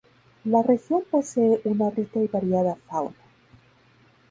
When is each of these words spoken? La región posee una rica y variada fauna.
La 0.45 0.63
región 0.63 1.03
posee 1.11 1.61
una 1.63 1.91
rica 1.91 2.19
y 2.19 2.25
variada 2.25 2.75
fauna. 2.89 3.15